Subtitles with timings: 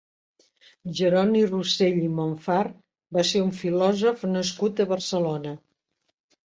[0.99, 2.65] Jeroni Rossell i Montfar
[3.19, 5.59] va ser un filòsof nascut a Barcelona.